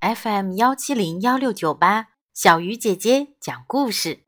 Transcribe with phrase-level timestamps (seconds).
[0.00, 4.20] FM 幺七零幺六九八，小鱼姐姐讲故事。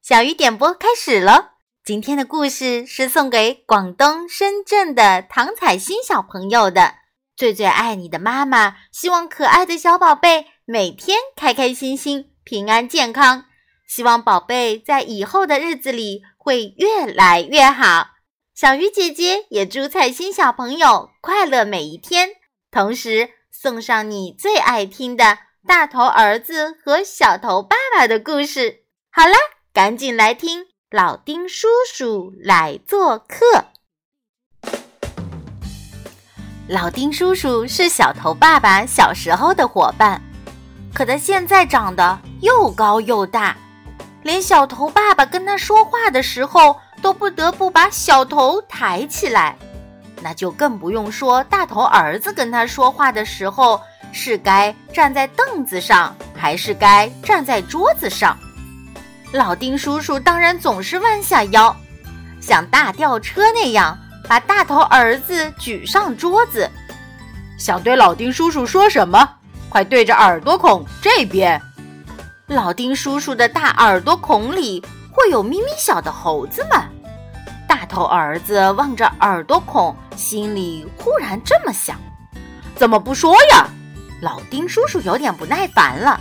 [0.00, 1.56] 小鱼点播开始了。
[1.84, 6.94] 今天的故事是送给广东深圳的唐彩欣小朋友的。
[7.36, 13.44] 最最爱你的妈妈，希望可爱的小宝贝每天开开心心、平安健康。
[13.86, 18.12] 希望宝贝在以后的日子里会越来越好。
[18.54, 22.30] 小鱼姐姐也祝彩欣小朋友快乐每一天，
[22.70, 23.34] 同时。
[23.62, 25.36] 送上你最爱听的
[25.68, 28.84] 大头儿子和小头爸爸的故事。
[29.12, 29.34] 好啦，
[29.70, 33.66] 赶紧来听老丁叔叔来做客。
[36.66, 40.22] 老丁叔叔是小头爸爸小时候的伙伴，
[40.94, 43.54] 可他现在长得又高又大，
[44.22, 49.54] 连小头爸爸跟他说话的时候都不得不把小头抬起来。
[50.22, 53.80] 那就更不用说大头儿子跟他说话的时候
[54.12, 58.36] 是该站在凳子上，还是该站在桌子上。
[59.32, 61.74] 老丁叔叔当然总是弯下腰，
[62.40, 63.96] 像大吊车那样
[64.28, 66.68] 把大头儿子举上桌子。
[67.58, 69.28] 想对老丁叔叔说什么？
[69.68, 71.60] 快对着耳朵孔这边。
[72.48, 76.80] 老丁叔叔的大耳朵孔里会有咪咪小的猴子们。
[77.90, 81.98] 大头儿子望着耳朵孔，心里忽然这么想
[82.76, 83.68] ：“怎么不说呀？”
[84.22, 86.20] 老丁叔叔有点不耐烦了。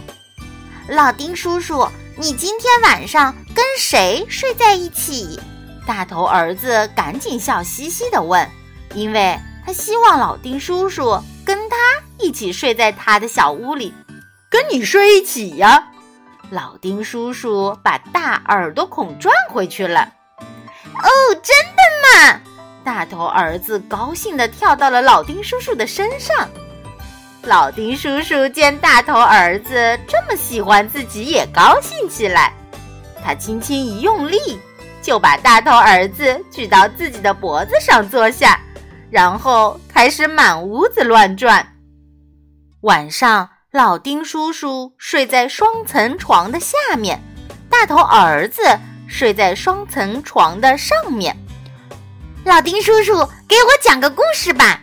[0.88, 5.40] 老丁叔叔，你今天晚上跟谁睡在一起？
[5.86, 8.50] 大头儿子赶紧笑嘻嘻地问，
[8.96, 11.78] 因为他希望老丁叔叔跟他
[12.18, 13.94] 一起睡在他的小屋里。
[14.50, 15.88] 跟你睡一起呀？
[16.50, 20.14] 老丁叔叔把大耳朵孔转回去了。
[21.04, 21.10] 哦，
[21.42, 21.82] 真的
[22.34, 22.42] 吗？
[22.84, 26.50] 大头儿子高兴地跳到了老丁叔叔的身上。
[27.44, 32.54] 老丁叔叔见大头儿子这么喜欢自己，也高兴起来。
[33.24, 34.60] 他轻轻一用力，
[35.02, 38.60] 就把大头儿子举到自己的脖子上坐下，
[39.10, 41.66] 然后开始满屋子乱转。
[42.82, 47.22] 晚上，老丁叔叔睡在双层床的下面，
[47.70, 48.62] 大头儿子。
[49.10, 51.36] 睡在双层床的上面，
[52.46, 53.16] 老丁叔叔
[53.48, 54.80] 给我讲个故事吧。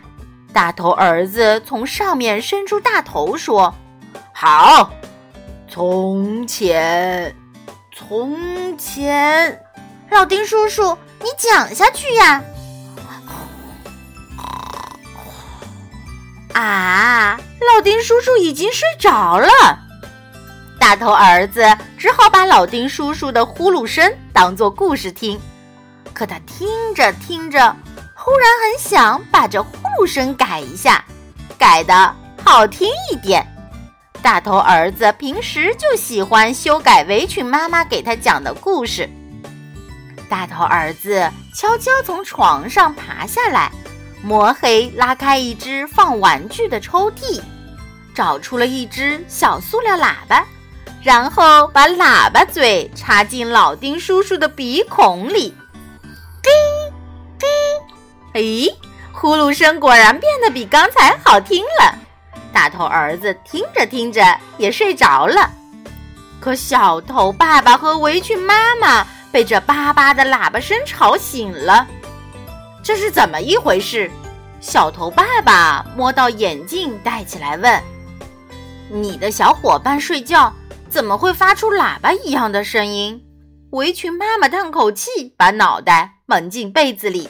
[0.53, 3.73] 大头儿子从上面伸出大头说
[4.33, 4.91] ：“好。”
[5.69, 7.35] 从前，
[7.95, 9.61] 从前，
[10.09, 12.41] 老丁叔叔，你讲下去呀。
[16.53, 17.39] 啊，
[17.75, 19.49] 老丁叔叔已经睡着了。
[20.87, 21.65] 大头儿子
[21.97, 25.37] 只好把老丁叔叔的呼噜声当做故事听，
[26.13, 26.65] 可他听
[26.95, 27.75] 着听着，
[28.15, 31.03] 忽然很想把这呼噜声改一下，
[31.57, 33.45] 改的好听一点。
[34.21, 39.09] 大头儿子平时就喜欢修改围裙妈妈给他讲的故事。
[40.29, 43.69] 大头儿子悄悄从床上爬下来，
[44.23, 47.41] 摸黑拉开一只放玩具的抽屉，
[48.15, 50.45] 找出了一只小塑料喇叭。
[51.07, 55.55] 然后把喇叭嘴插进老丁叔叔的鼻孔里，
[56.43, 56.49] 滴
[58.33, 58.75] 滴，咦，
[59.13, 61.95] 呼噜声果然变得比刚才好听了。
[62.51, 64.21] 大头儿子听着听着
[64.57, 65.49] 也睡着了，
[66.41, 71.87] 可小头爸爸和围裙妈妈被这叭叭的喇叭声吵醒了。
[72.83, 74.11] 这是怎么一回事？
[74.59, 77.81] 小头爸爸摸到眼镜戴起来问
[78.91, 80.53] ：“你的小伙伴睡觉？”
[80.89, 83.21] 怎么会发出喇叭一样的声音？
[83.71, 87.29] 围裙妈妈叹口气，把脑袋蒙进被子里。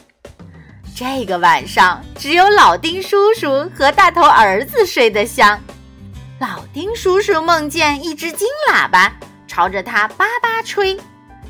[0.96, 5.60] 这个晚上，只有老丁叔叔和大头儿子睡得香。
[6.40, 9.12] 老丁叔叔梦见一只金喇叭
[9.48, 10.96] 朝着他叭叭吹，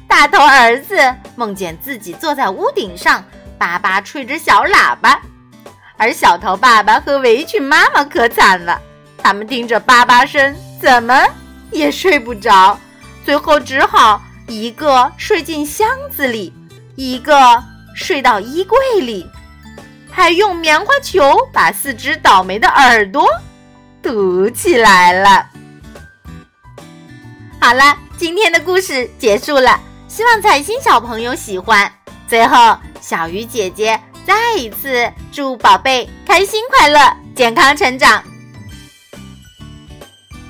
[0.07, 0.95] 大头儿子
[1.35, 3.24] 梦见自己坐在屋顶上
[3.57, 5.22] 叭叭吹着小喇叭，
[5.97, 8.81] 而小头爸爸和围裙妈妈可惨了，
[9.18, 11.27] 他们听着叭叭声，怎么？
[11.71, 12.79] 也睡不着，
[13.25, 16.53] 最后只好一个睡进箱子里，
[16.95, 17.63] 一个
[17.95, 19.29] 睡到衣柜里，
[20.09, 23.27] 还用棉花球把四只倒霉的耳朵
[24.01, 25.47] 堵起来了。
[27.59, 31.91] 好了，今天的故事结束了，希望彩星小朋友喜欢。
[32.27, 36.99] 最后，小鱼姐姐再一次祝宝贝开心快乐、
[37.35, 38.23] 健康成长。